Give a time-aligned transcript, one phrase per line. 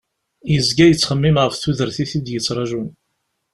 [0.51, 2.89] Yezga yettxemmim ɣef tudert i t-id-ittrajun.